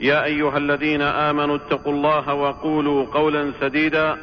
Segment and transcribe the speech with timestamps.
[0.00, 4.18] يا أيها الذين آمنوا اتقوا الله وقولوا قولا سديدا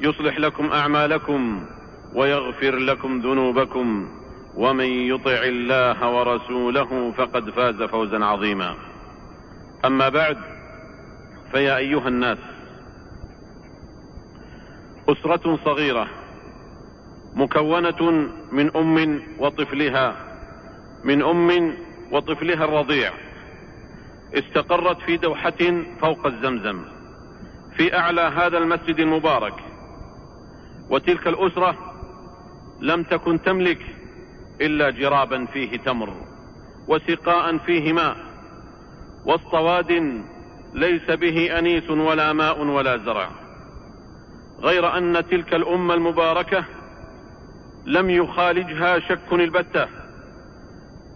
[0.00, 1.66] يصلح لكم أعمالكم
[2.14, 4.08] ويغفر لكم ذنوبكم
[4.54, 8.74] ومن يطع الله ورسوله فقد فاز فوزا عظيما.
[9.84, 10.36] أما بعد
[11.52, 12.38] فيا أيها الناس
[15.08, 16.08] أسرة صغيرة
[17.34, 20.16] مكونة من أم وطفلها
[21.04, 21.74] من أم
[22.12, 23.12] وطفلها الرضيع.
[24.34, 26.84] استقرت في دوحة فوق الزمزم
[27.76, 29.54] في أعلى هذا المسجد المبارك.
[30.90, 31.94] وتلك الأسرة
[32.80, 33.80] لم تكن تملك
[34.60, 36.14] إلا جرابا فيه تمر
[36.88, 38.16] وسقاء فيه ماء
[39.26, 40.22] وسط واد
[40.74, 43.30] ليس به أنيس ولا ماء ولا زرع.
[44.60, 46.64] غير أن تلك الأمة المباركة
[47.86, 49.88] لم يخالجها شك البتة.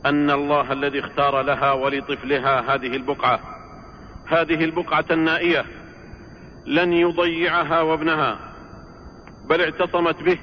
[0.06, 3.40] أن الله الذي اختار لها ولطفلها هذه البقعة
[4.26, 5.64] هذه البقعة النائية
[6.66, 8.38] لن يضيعها وابنها
[9.48, 10.38] بل اعتصمت به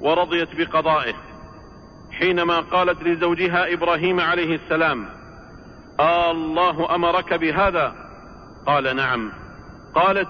[0.00, 1.14] ورضيت بقضائه.
[2.10, 5.08] حينما قالت لزوجها إبراهيم عليه السلام
[6.00, 7.94] آه الله أمرك بهذا؟
[8.66, 9.32] قال نعم.
[9.94, 10.28] قالت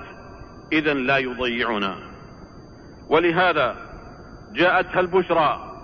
[0.72, 1.96] اذا لا يضيعنا.
[3.08, 3.76] ولهذا
[4.52, 5.74] جاءتها البشرى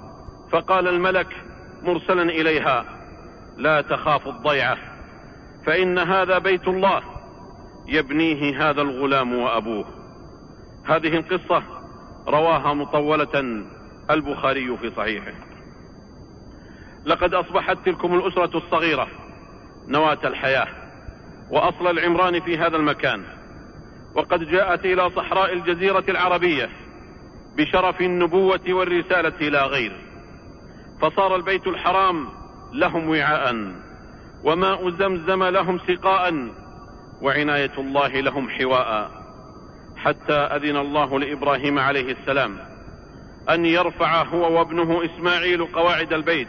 [0.52, 1.36] فقال الملك
[1.82, 2.84] مرسلا إليها.
[3.56, 4.78] لا تخاف الضيعة
[5.66, 7.02] فإن هذا بيت الله.
[7.88, 9.84] يبنيه هذا الغلام وأبوه.
[10.84, 11.62] هذه القصة
[12.28, 13.64] رواها مطولة
[14.10, 15.32] البخاري في صحيحه.
[17.04, 19.08] لقد أصبحت تلكم الأسرة الصغيرة
[19.88, 20.68] نواة الحياة
[21.50, 23.24] وأصل العمران في هذا المكان.
[24.14, 26.70] وقد جاءت إلى صحراء الجزيرة العربية
[27.56, 30.09] بشرف النبوة والرسالة لا غير.
[31.00, 32.28] فصار البيت الحرام
[32.72, 33.72] لهم وعاء
[34.44, 36.48] وماء زمزم لهم سقاء
[37.22, 39.10] وعناية الله لهم حواء
[39.96, 42.58] حتى أذن الله لإبراهيم عليه السلام
[43.50, 46.48] أن يرفع هو وابنه إسماعيل قواعد البيت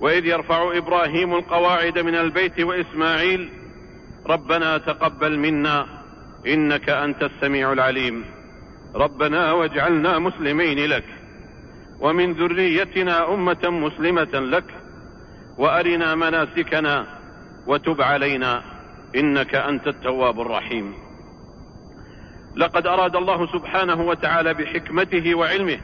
[0.00, 3.48] وإذ يرفع إبراهيم القواعد من البيت وإسماعيل
[4.26, 5.86] ربنا تقبل منا
[6.46, 8.24] إنك أنت السميع العليم
[8.94, 11.04] ربنا واجعلنا مسلمين لك
[12.02, 14.64] ومن ذريتنا أمة مسلمة لك
[15.58, 17.06] وأرنا مناسكنا
[17.66, 18.62] وتب علينا
[19.16, 20.94] إنك أنت التواب الرحيم.
[22.56, 25.78] لقد أراد الله سبحانه وتعالى بحكمته وعلمه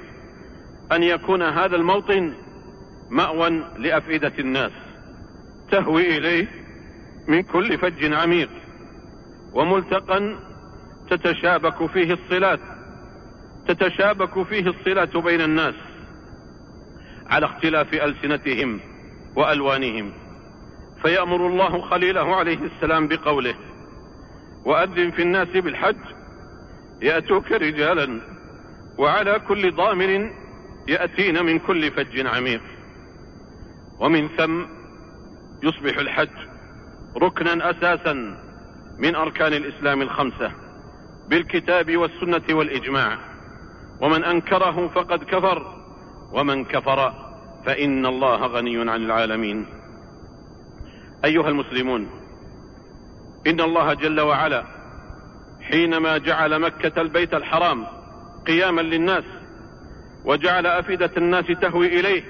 [0.93, 2.35] أن يكون هذا الموطن
[3.11, 4.73] مأوى لأفئدة الناس
[5.71, 6.47] تهوي إليه
[7.29, 8.51] من كل فج عميق
[9.53, 10.37] وملتقى
[11.11, 12.61] تتشابك فيه الصلات
[13.69, 15.75] تتشابك فيه الصلة بين الناس.
[17.31, 18.81] على اختلاف ألسنتهم
[19.37, 20.13] وألوانهم.
[21.03, 23.55] فيأمر الله خليله عليه السلام بقوله
[24.65, 25.97] وأذن في الناس بالحج
[27.03, 28.21] يأتوك رجالا
[28.99, 30.31] وعلى كل ضامر
[30.89, 32.63] يأتين من كل فج عميق.
[34.01, 34.63] ومن ثم
[35.63, 36.37] يصبح الحج
[37.17, 38.13] ركنا أساسا
[38.99, 40.53] من أركان الإسلام الخمسة
[41.29, 43.19] بالكتاب والسنة والإجماع.
[44.01, 45.78] ومن أنكره فقد كفر
[46.33, 47.13] ومن كفر
[47.67, 49.67] فإن الله غني عن العالمين.
[51.25, 52.09] أيها المسلمون
[53.47, 54.65] إن الله جل وعلا
[55.63, 57.87] حينما جعل مكة البيت الحرام
[58.47, 59.25] قياما للناس
[60.25, 62.23] وجعل أفئدة الناس تهوي إليه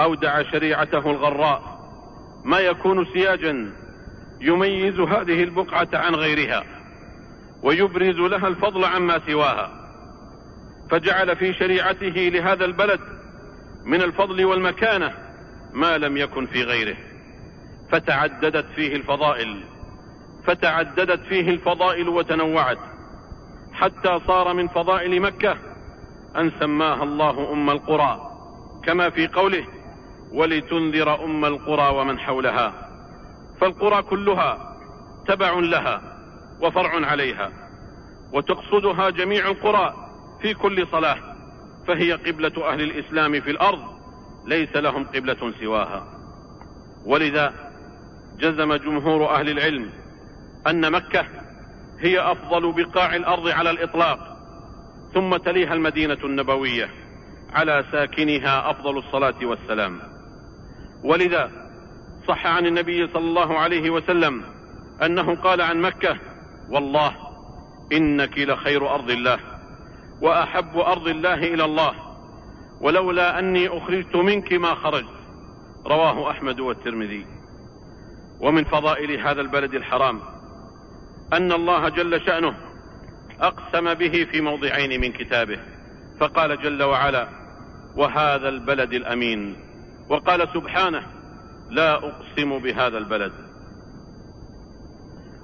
[0.00, 1.80] أودع شريعته الغراء.
[2.44, 3.72] ما يكون سياجا
[4.40, 6.64] يميز هذه البقعة عن غيرها
[7.62, 9.79] ويبرز لها الفضل عما سواها.
[10.90, 13.00] فجعل في شريعته لهذا البلد
[13.84, 14.44] من الفضل
[20.46, 22.78] فتعددت فيه الفضائل وتنوعت.
[23.72, 25.56] حتى صار من فضائل مكة
[26.36, 28.30] أن سماها الله أم القرى
[28.84, 29.64] كما في قوله
[30.32, 32.72] ولتنذر أم القرى ومن حولها
[33.60, 34.76] فالقرى كلها
[35.26, 36.02] تبع لها
[36.60, 37.50] وفرع عليها
[38.32, 40.09] وتقصدها جميع القرى
[40.42, 41.18] في كل صلاة
[41.86, 44.00] فهي قبلة أهل الإسلام في الأرض
[44.46, 46.06] ليس لهم قبلة سواها.
[47.04, 47.70] ولذا
[48.38, 49.90] جزم جمهور أهل العلم
[50.66, 51.26] أن مكة
[52.00, 54.36] هي أفضل بقاع الأرض على الإطلاق
[55.14, 56.90] ثم تليها المدينة النبوية
[57.52, 60.00] على ساكنها أفضل الصلاة والسلام.
[61.04, 61.50] ولذا
[62.28, 64.44] صح عن النبي صلى الله عليه وسلم
[65.02, 66.16] أنه قال عن مكة
[66.68, 67.12] والله
[67.92, 69.49] إنك لخير أرض الله.
[70.20, 71.94] وأحب أرض الله إلى الله
[72.80, 75.20] ولولا أني أخرجت منك ما خرجت.
[75.86, 77.26] رواه أحمد والترمذي.
[78.40, 80.20] ومن فضائل هذا البلد الحرام
[81.32, 82.54] أن الله جل شأنه
[83.40, 85.58] أقسم به في موضعين من كتابه.
[86.20, 87.28] فقال جل وعلا
[87.96, 89.56] وهذا البلد الأمين
[90.08, 91.06] وقال سبحانه
[91.70, 93.32] لا أقسم بهذا البلد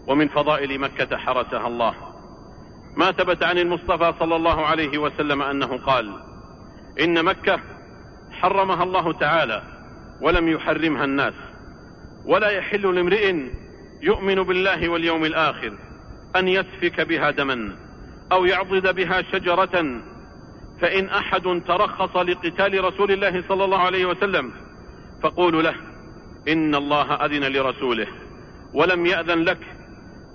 [0.06, 1.94] ومن فضائل مكة حرسها الله.
[2.96, 6.12] ما ثبت عن المصطفى صلى الله عليه وسلم أنه قال
[7.00, 7.60] إن مكة
[8.32, 9.62] حرمها الله تعالى
[10.20, 11.34] ولم يحرمها الناس
[12.24, 13.34] ولا يحل لامرئ
[14.02, 15.72] يؤمن بالله واليوم الآخر
[16.36, 17.76] أن يسفك بها دما
[18.32, 20.00] أو يعضد بها شجرة
[20.80, 24.52] فإن أحد ترخص لقتال رسول الله صلى الله عليه وسلم
[25.22, 25.74] فقولوا له
[26.48, 28.06] إن الله أذن لرسوله
[28.74, 29.75] ولم يأذن لك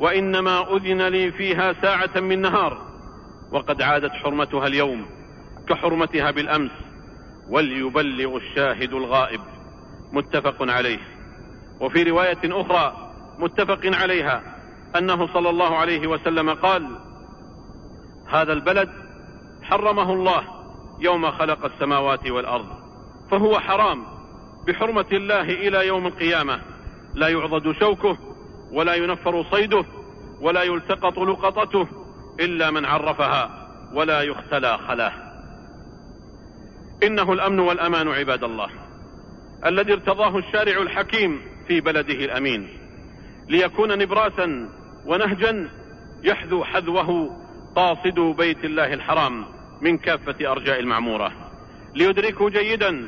[0.02, 2.78] وإنما أذن لي فيها ساعة من نهار
[3.52, 5.06] وقد عادت حرمتها اليوم
[5.70, 6.72] كحرمتها بالأمس
[7.50, 9.42] وليبلغ الشاهد الغائب.
[10.12, 11.00] متفق عليه.
[11.80, 14.44] وفي رواية أخرى متفق عليها
[14.98, 16.88] أنه صلى الله عليه وسلم قال
[18.28, 18.90] هذا البلد
[19.64, 20.44] حرمه الله
[21.00, 22.68] يوم خلق السماوات والأرض
[23.32, 24.04] فهو حرام
[24.68, 26.62] بحرمة الله إلى يوم القيامة
[27.14, 28.31] لا يعضد شوكه
[28.72, 29.86] ولا ينفر صيده
[30.42, 31.88] ولا يلتقط لقطته
[32.40, 35.14] إلا من عرفها ولا يختلى خلاه.
[37.04, 38.70] إنه الأمن والأمان عباد الله
[39.66, 42.70] الذي ارتضاه الشارع الحكيم في بلده الأمين.
[43.50, 44.70] ليكون نبراسا
[45.06, 45.70] ونهجا
[46.24, 47.38] يحذو حذوه
[47.76, 49.46] قاصدو بيت الله الحرام
[49.82, 51.32] من كافة أرجاء المعمورة.
[51.96, 53.08] ليدركوا جيدا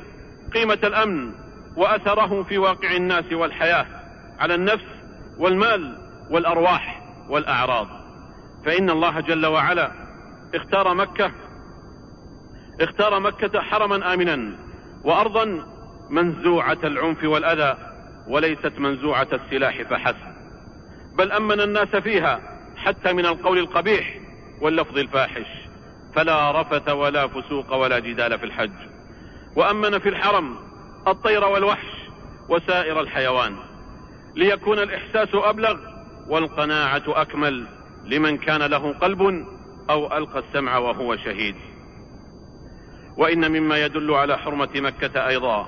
[0.54, 1.32] قيمة الأمن
[1.76, 3.86] وأثره في واقع الناس والحياة
[4.40, 4.93] على النفس
[5.38, 5.98] والمال
[6.30, 7.88] والأرواح والأعراض.
[8.66, 9.92] فإن الله جل وعلا
[10.56, 11.32] اختار مكة
[12.82, 14.56] اختار مكة حرما آمنا
[15.04, 15.66] وأرضا
[16.10, 17.78] منزوعة العنف والأذى
[18.28, 20.34] وليست منزوعة السلاح فحسب.
[21.16, 22.40] بل أمن الناس فيها
[22.78, 24.20] حتى من القول القبيح
[24.62, 25.48] واللفظ الفاحش
[26.16, 28.72] فلا رفث ولا فسوق ولا جدال في الحج.
[29.56, 30.56] وأمن في الحرم
[31.08, 31.88] الطير والوحش
[32.50, 33.56] وسائر الحيوان.
[34.36, 35.78] ليكون الإحساس أبلغ
[36.28, 37.68] والقناعة أكمل
[38.06, 39.46] لمن كان له قلب
[39.90, 41.56] أو ألقى السمع وهو شهيد.
[43.18, 45.68] وإن مما يدل على حرمة مكة أيضا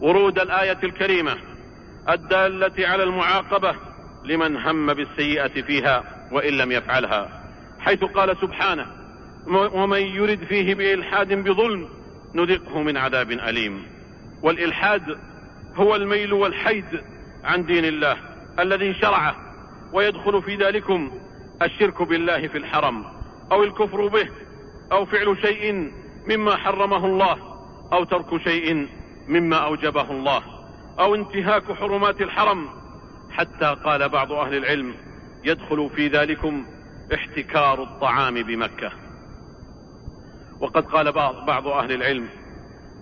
[0.00, 1.36] ورود الآية الكريمة
[2.08, 3.74] الدالة على المعاقبة
[4.24, 7.42] لمن هم بالسيئة فيها وإن لم يفعلها
[7.80, 8.86] حيث قال سبحانه
[9.46, 11.88] ومن يرد فيه بإلحاد بظلم
[12.34, 13.82] نذقه من عذاب أليم.
[14.42, 15.18] والإلحاد
[15.76, 16.84] هو الميل والحيد
[17.44, 18.16] عن دين الله
[18.58, 19.36] الذي شرعه
[19.92, 21.10] ويدخل في ذلكم
[21.62, 23.04] الشرك بالله في الحرم
[23.52, 24.28] أو الكفر به
[24.92, 25.92] أو فعل شيء
[26.26, 27.36] مما حرمه الله
[27.92, 28.88] أو ترك شيء
[29.28, 30.42] مما أوجبه الله
[31.00, 32.68] أو انتهاك حرمات الحرم.
[33.30, 34.94] حتى قال بعض أهل العلم
[35.44, 36.66] يدخل في ذلكم
[37.14, 38.92] احتكار الطعام بمكة.
[40.60, 42.28] وقد قال بعض, أهل العلم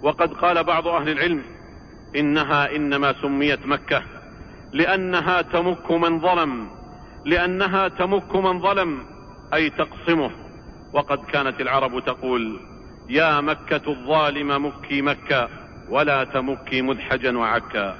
[0.02, 1.42] وقد قال بعض أهل العلم
[2.16, 4.02] إنها إنما سميت مكة
[4.72, 6.68] لأنها تمك من ظلم
[7.24, 9.02] لأنها تمك من ظلم
[9.54, 10.30] أي تقصمه
[10.92, 12.60] وقد كانت العرب تقول
[13.08, 15.48] يا مكة الظالم مكي مكة
[15.88, 17.96] ولا تمكي مدحجا وعكا.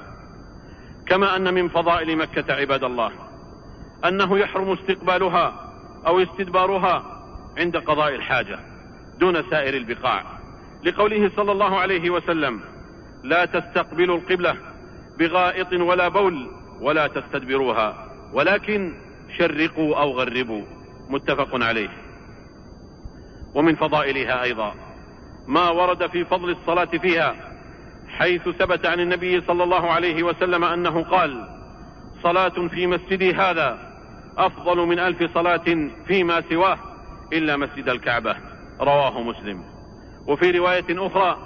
[1.07, 3.11] كما أن من فضائل مكة عباد الله
[4.05, 5.73] أنه يحرم استقبالها
[6.07, 7.23] أو استدبارها
[7.57, 8.59] عند قضاء الحاجة
[9.19, 10.23] دون سائر البقاع.
[10.83, 12.61] لقوله صلى الله عليه وسلم
[13.23, 14.55] لا تستقبلوا القبلة
[15.19, 18.93] بغائط ولا بول ولا تستدبروها ولكن
[19.37, 20.63] شرقوا أو غربوا.
[21.09, 21.89] متفق عليه.
[23.55, 24.73] ومن فضائلها أيضا
[25.47, 27.35] ما ورد في فضل الصلاة فيها
[28.07, 31.47] حيث ثبت عن النبي صلى الله عليه وسلم أنه قال
[32.23, 33.91] صلاة في مسجدي هذا
[34.37, 36.77] أفضل من ألف صلاة فيما سواه
[37.33, 38.35] إلا مسجد الكعبة.
[38.81, 39.63] رواه مسلم.
[40.27, 41.37] وفي رواية أخرى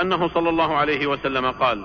[0.00, 1.84] أنه صلى الله عليه وسلم قال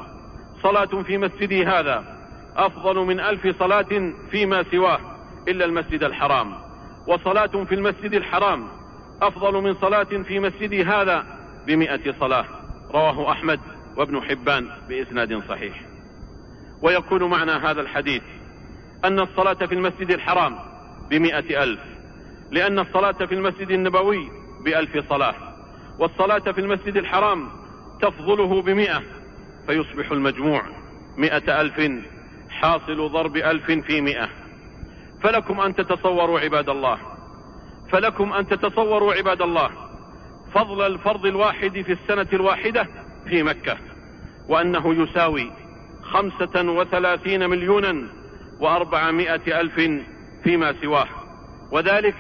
[0.63, 2.19] صلاة في مسجدي هذا
[2.58, 5.00] أفضل من ألف صلاة فيما سواه
[5.48, 6.56] إلا المسجد الحرام.
[7.08, 8.68] وصلاة في المسجد الحرام
[9.22, 11.25] أفضل من صلاة في مسجدي هذا
[11.68, 12.46] بمئة صلاة.
[12.94, 13.60] رواه أحمد
[13.98, 15.82] وابن حبان بإسناد صحيح.
[16.82, 18.22] ويكون معنى هذا الحديث
[19.06, 20.60] أن الصلاة في المسجد الحرام
[21.10, 21.79] بمئة ألف
[22.51, 24.32] لأن الصلاة في المسجد النبوي
[24.65, 25.36] بألف صلاة
[26.00, 27.50] والصلاة في المسجد الحرام
[28.01, 29.01] تفضله بمئة
[29.68, 30.62] فيصبح المجموع
[31.18, 31.79] مئة ألف
[32.62, 34.30] حاصل ضرب ألف في مئة.
[35.24, 37.00] فلكم أن تتصوروا عباد الله.
[37.92, 39.70] فلكم أن تتصوروا عباد الله
[40.54, 42.88] فضل الفرض الواحد في السنة الواحدة
[43.30, 43.78] في مكة
[44.48, 45.51] وأنه يساوي
[46.01, 48.08] خمسة وثلاثين مليونا
[48.60, 50.04] وأربعمائة ألف
[50.44, 51.08] فيما سواه.
[51.72, 52.16] وذلك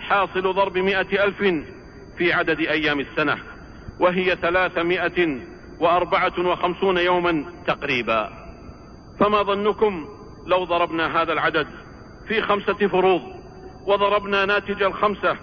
[0.00, 1.64] حاصل ضرب مائة ألف
[2.18, 3.38] في عدد أيام السنة
[4.00, 5.38] وهي ثلاثمائة
[5.80, 8.41] وأربعة وخمسون يوما تقريبا.
[9.18, 10.08] فما ظنكم
[10.46, 11.66] لو ضربنا هذا العدد
[12.28, 13.22] في خمسة فروض
[13.86, 15.36] وضربنا ناتج الخمسة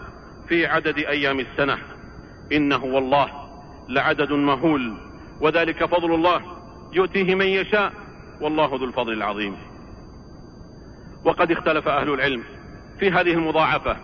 [0.48, 1.78] في عدد أيام السنة.
[2.52, 3.30] إنه والله
[3.90, 4.98] لعدد مهول
[5.42, 6.42] وذلك فضل الله
[6.94, 7.94] يؤتيه من يشاء
[8.42, 9.58] والله ذو الفضل العظيم.
[11.26, 12.44] وقد اختلف أهل العلم
[13.00, 13.98] في هذه المضاعفة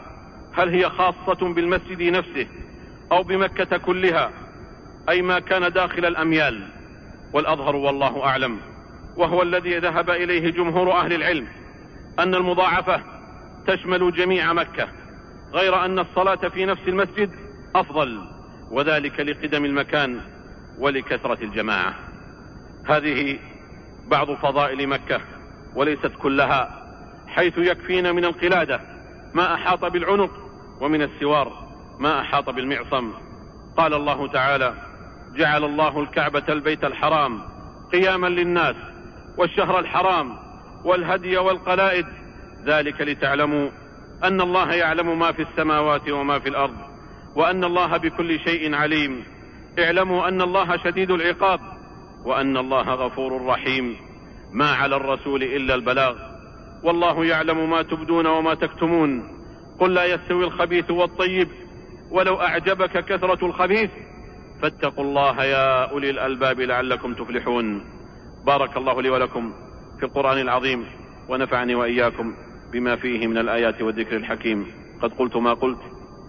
[0.53, 2.48] هل هي خاصة بالمسجد نفسه
[3.12, 4.31] أو بمكة كلها
[5.10, 6.67] أي ما كان داخل الأميال.
[7.34, 8.60] والأظهر والله أعلم
[9.17, 11.48] وهو الذي ذهب إليه جمهور أهل العلم
[12.19, 13.01] أن المضاعفة
[13.67, 14.88] تشمل جميع مكة
[15.53, 17.31] غير أن الصلاة في نفس المسجد
[17.75, 18.22] أفضل
[18.72, 20.22] وذلك لقدم المكان
[20.79, 21.95] ولكثرة الجماعة.
[22.86, 23.39] هذه
[24.07, 25.22] بعض فضائل مكة
[25.75, 26.86] وليست كلها
[27.27, 28.81] حيث يكفينا من القلادة
[29.34, 30.31] ما أحاط بالعنق
[30.81, 31.67] ومن السوار
[32.00, 33.12] ما أحاط بالمعصم.
[33.77, 34.74] قال الله تعالى
[35.36, 37.41] جعل الله الكعبة البيت الحرام
[37.91, 38.75] قياما للناس
[39.38, 40.38] والشهر الحرام
[40.84, 42.06] والهدي والقلائد.
[42.65, 43.70] ذلك لتعلموا
[44.24, 46.77] أن الله يعلم ما في السماوات وما في الأرض
[47.36, 49.24] وأن الله بكل شيء عليم.
[49.80, 51.60] اعلموا أن الله شديد العقاب
[52.25, 53.96] وأن الله غفور رحيم.
[54.54, 56.15] ما على الرسول إلا البلاغ.
[56.84, 59.27] والله يعلم ما تبدون وما تكتمون.
[59.80, 61.48] قل لا يستوي الخبيث والطيب
[62.12, 63.89] ولو أعجبك كثرة الخبيث.
[64.62, 67.95] فاتقوا الله يا أولي الألباب لعلكم تفلحون.
[68.46, 69.54] بارك الله لي ولكم
[70.00, 70.86] في القرآن العظيم
[71.30, 72.34] ونفعني وإياكم
[72.72, 74.68] بما فيه من الآيات والذكر الحكيم.
[75.02, 75.80] قد قلت ما قلت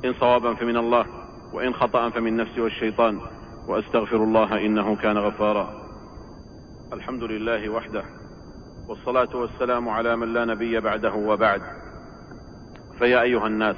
[0.05, 1.07] إن صوابا فمن الله
[1.53, 3.21] وإن خطأ فمن نفسي والشيطان
[3.69, 5.87] وأستغفر الله إنه كان غفارا.
[6.93, 8.05] الحمد لله وحده
[8.89, 11.63] والصلاة والسلام على من لا نبي بعده وبعد.
[12.99, 13.77] فيا أيها الناس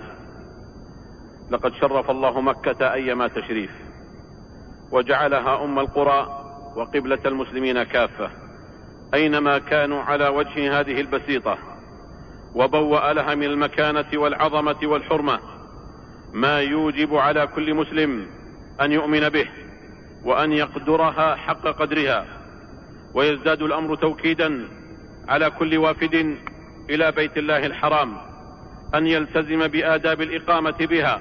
[1.50, 3.70] لقد شرف الله مكة أيما تشريف
[4.92, 6.37] وجعلها أم القرى
[6.78, 8.30] وقبلة المسلمين كافة.
[9.14, 11.58] أينما كانوا على وجه هذه البسيطة
[12.54, 15.38] وبوأ لها من المكانة والعظمة والحرمة
[16.32, 18.26] ما يوجب على كل مسلم
[18.80, 19.48] أن يؤمن به
[20.24, 22.26] وأن يقدرها حق قدرها.
[23.14, 24.68] ويزداد الأمر توكيدا
[25.28, 26.36] على كل وافد
[26.90, 28.16] إلى بيت الله الحرام
[28.94, 31.20] أن يلتزم بآداب الإقامة بها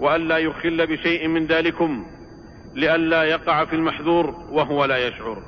[0.00, 2.06] وأن لا يخل بشيء من ذلكم.
[2.74, 5.42] لئلا يقع في المحذور وهو لا يشعر.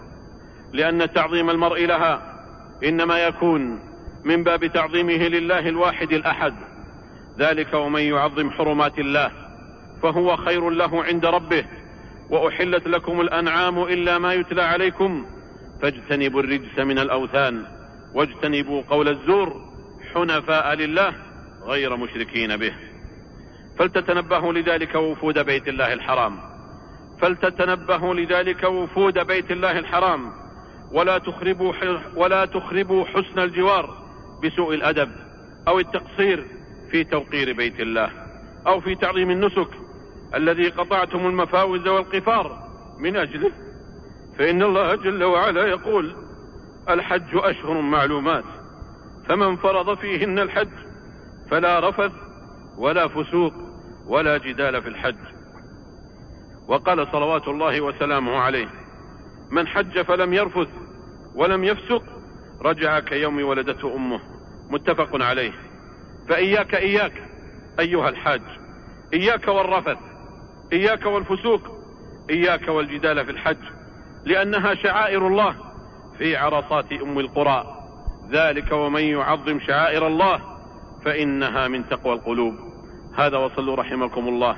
[0.73, 2.43] لأن تعظيم المرء لها
[2.85, 3.81] إنما يكون
[4.25, 6.55] من باب تعظيمه لله الواحد الأحد.
[7.39, 9.31] ذلك ومن يعظم حرمات الله
[10.03, 11.65] فهو خير له عند ربه.
[12.31, 15.27] وأحلت لكم الأنعام إلا ما يتلى عليكم
[15.83, 17.67] فاجتنبوا الرجس من الأوثان
[18.15, 19.61] واجتنبوا قول الزور
[20.15, 21.15] حنفاء لله
[21.65, 22.73] غير مشركين به.
[23.79, 26.52] فلتتنبهوا لذلك وفود بيت الله الحرام.
[27.23, 30.33] فلتتنبهوا لذلك وفود بيت الله الحرام.
[30.93, 31.73] ولا تخربوا
[32.17, 33.97] ولا تخربوا حسن الجوار
[34.45, 35.11] بسوء الأدب
[35.69, 36.47] أو التقصير
[36.91, 38.11] في توقير بيت الله
[38.67, 39.69] أو في تعظيم النسك
[40.35, 43.51] الذي قطعتم المفاوز والقفار من أجله.
[44.39, 46.17] فإن الله جل وعلا يقول
[46.91, 48.45] الحج أشهر معلومات
[49.29, 50.73] فمن فرض فيهن الحج
[51.51, 52.13] فلا رفث
[52.79, 53.53] ولا فسوق
[54.07, 55.42] ولا جدال في الحج.
[56.73, 58.69] وقال صلوات الله وسلامه عليه
[59.51, 60.69] من حج فلم يرفث
[61.35, 62.03] ولم يفسق
[62.63, 64.21] رجع كيوم ولدته أمه.
[64.71, 65.53] متفق عليه.
[66.29, 67.13] فإياك إياك
[67.81, 68.43] أيها الحاج
[69.15, 69.99] إياك والرفث
[70.73, 71.61] إياك والفسوق
[72.31, 73.65] إياك والجدال في الحج
[74.25, 75.55] لأنها شعائر الله
[76.19, 77.77] في عرصات أم القرى.
[78.31, 80.41] ذلك ومن يعظم شعائر الله
[81.05, 82.55] فإنها من تقوى القلوب.
[83.17, 84.57] هذا وصلوا رحمكم الله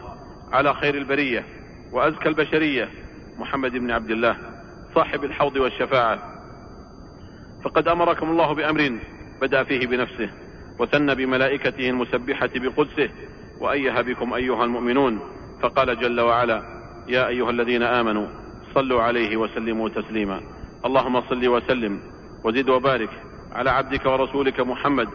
[0.52, 1.63] على خير البرية.
[1.94, 2.88] وأزكى البشرية
[3.38, 4.36] محمد بن عبد الله
[4.94, 6.18] صاحب الحوض والشفاعة.
[7.64, 8.98] فقد أمركم الله بأمر
[9.40, 10.30] بدأ فيه بنفسه
[10.78, 13.10] وثنى بملائكته المسبحة بقدسه
[13.60, 15.20] وأيه بكم أيها المؤمنون
[15.62, 16.62] فقال جل وعلا
[17.08, 18.26] يا أيها الذين آمنوا
[18.74, 20.40] صلوا عليه وسلموا تسليما.
[20.84, 22.00] اللهم صل وسلم
[22.44, 23.10] وزد وبارك
[23.52, 25.08] على عبدك ورسولك محمد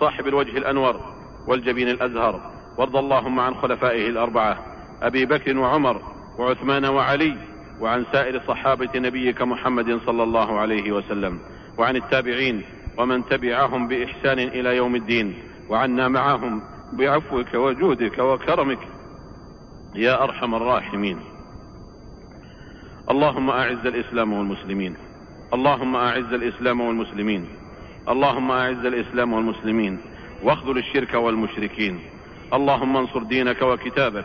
[0.00, 1.00] صاحب الوجه الأنور
[1.46, 2.50] والجبين الأزهر.
[2.78, 4.58] وارض اللهم عن خلفائه الأربعة
[5.02, 7.36] أبي بكر وعمر وعثمان وعلي
[7.80, 11.38] وعن سائر صحابة نبيك محمد صلى الله عليه وسلم
[11.78, 12.62] وعن التابعين
[12.98, 15.34] ومن تبعهم بإحسان إلى يوم الدين
[15.68, 16.62] وعنا معهم
[16.92, 18.78] بعفوك وجودك وكرمك.
[19.94, 21.20] يا أرحم الراحمين.
[23.10, 24.96] اللهم أعز الإسلام والمسلمين.
[25.54, 27.46] اللهم أعز الإسلام والمسلمين.
[28.08, 29.98] اللهم أعز الإسلام والمسلمين.
[30.42, 32.00] واخذل الشرك والمشركين.
[32.52, 34.24] اللهم انصر دينك وكتابك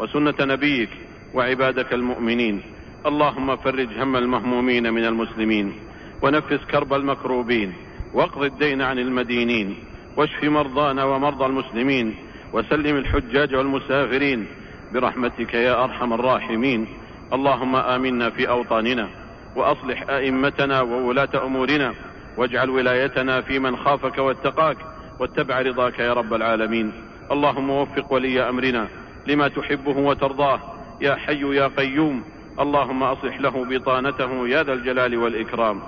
[0.00, 0.90] وسنة نبيك
[1.34, 2.62] وعبادك المؤمنين.
[3.06, 5.72] اللهم فرج هم المهمومين من المسلمين.
[6.22, 7.72] ونفس كرب المكروبين.
[8.14, 9.74] واقض الدين عن المدينين.
[10.16, 12.14] واشف مرضانا ومرضى المسلمين.
[12.52, 14.46] وسلم الحجاج والمسافرين
[14.94, 16.86] برحمتك يا أرحم الراحمين.
[17.32, 19.08] اللهم آمنا في أوطاننا.
[19.56, 21.94] وأصلح أئمتنا وولاة أمورنا.
[22.36, 24.76] واجعل ولايتنا في من خافك واتقاك.
[25.20, 26.92] واتبع رضاك يا رب العالمين.
[27.30, 28.88] اللهم وفق ولي أمرنا
[29.26, 30.60] لما تحبه وترضاه.
[31.00, 32.24] يا حي يا قيوم
[32.60, 35.82] اللهم أصلح له بطانته يا ذا الجلال والإكرام.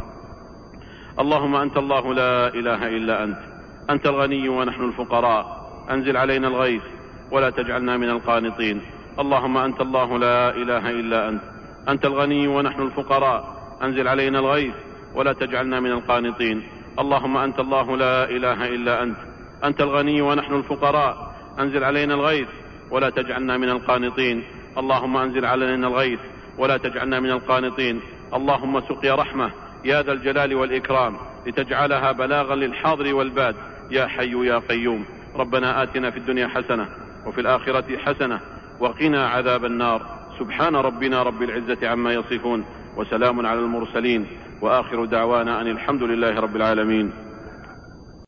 [1.18, 3.38] اللهم أنت الله لا إله إلا أنت
[3.90, 5.44] أنت الغني ونحن الفقراء.
[5.90, 6.82] أنزل علينا الغيث
[7.30, 8.80] ولا تجعلنا من القانطين.
[9.18, 11.42] اللهم أنت الله لا إله إلا أنت
[11.88, 13.40] أنت الغني ونحن الفقراء.
[13.82, 14.75] أنزل علينا الغيث
[15.14, 16.62] ولا تجعلنا من القانطين.
[16.99, 19.16] اللهم أنت الله لا إله إلا أنت
[19.64, 21.34] أنت الغني ونحن الفقراء.
[21.58, 22.49] أنزل علينا الغيث
[22.90, 24.44] ولا تجعلنا من القانطين.
[24.78, 26.21] اللهم انزل علينا الغيث
[26.58, 28.00] ولا تجعلنا من القانطين.
[28.34, 29.50] اللهم سقيا رحمة
[29.84, 33.56] يا ذا الجلال والإكرام لتجعلها بلاغا للحاضر والباد.
[33.91, 35.04] يا حي يا قيوم
[35.37, 36.89] ربنا آتنا في الدنيا حسنة
[37.26, 38.41] وفي الآخرة حسنة
[38.80, 40.02] وقنا عذاب النار.
[40.39, 42.65] سبحان ربنا رب العزة عما يصفون
[42.97, 44.26] وسلام على المرسلين
[44.60, 47.13] وآخر دعوانا أن الحمد لله رب العالمين.